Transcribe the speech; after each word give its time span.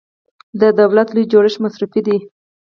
د 0.59 0.61
دولت 0.79 1.07
لوی 1.11 1.25
جوړښت 1.31 1.59
مصرفي 1.65 2.01
دی. 2.07 2.17